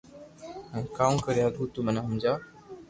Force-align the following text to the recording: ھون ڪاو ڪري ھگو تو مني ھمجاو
ھون 0.71 0.83
ڪاو 0.97 1.15
ڪري 1.25 1.41
ھگو 1.45 1.63
تو 1.73 1.79
مني 1.85 2.01
ھمجاو 2.07 2.37